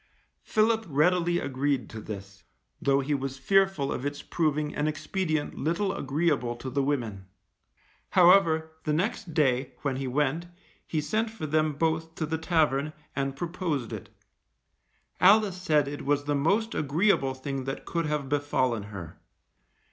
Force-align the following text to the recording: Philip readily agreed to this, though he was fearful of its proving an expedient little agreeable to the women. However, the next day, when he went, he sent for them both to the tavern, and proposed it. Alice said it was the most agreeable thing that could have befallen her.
Philip 0.41 0.83
readily 0.89 1.37
agreed 1.37 1.87
to 1.91 2.01
this, 2.01 2.43
though 2.81 3.01
he 3.01 3.13
was 3.13 3.37
fearful 3.37 3.91
of 3.91 4.03
its 4.03 4.23
proving 4.23 4.73
an 4.73 4.87
expedient 4.87 5.53
little 5.53 5.93
agreeable 5.93 6.55
to 6.55 6.71
the 6.71 6.81
women. 6.81 7.27
However, 8.09 8.71
the 8.83 8.93
next 8.93 9.35
day, 9.35 9.73
when 9.83 9.97
he 9.97 10.07
went, 10.07 10.47
he 10.87 11.01
sent 11.01 11.29
for 11.29 11.45
them 11.45 11.73
both 11.73 12.15
to 12.15 12.25
the 12.25 12.39
tavern, 12.39 12.93
and 13.15 13.35
proposed 13.35 13.93
it. 13.93 14.09
Alice 15.19 15.61
said 15.61 15.87
it 15.87 16.03
was 16.03 16.23
the 16.23 16.33
most 16.33 16.73
agreeable 16.73 17.35
thing 17.35 17.65
that 17.65 17.85
could 17.85 18.07
have 18.07 18.27
befallen 18.27 18.81
her. 18.89 19.21